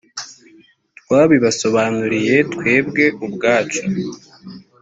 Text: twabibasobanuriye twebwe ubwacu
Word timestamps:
twabibasobanuriye 0.99 2.35
twebwe 2.53 3.05
ubwacu 3.25 3.81